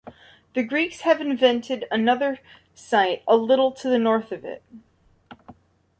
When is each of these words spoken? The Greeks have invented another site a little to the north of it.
The 0.55 0.63
Greeks 0.63 1.01
have 1.01 1.21
invented 1.21 1.85
another 1.91 2.39
site 2.73 3.21
a 3.27 3.35
little 3.37 3.71
to 3.73 3.87
the 3.87 3.99
north 3.99 4.31
of 4.31 4.43
it. 4.43 4.63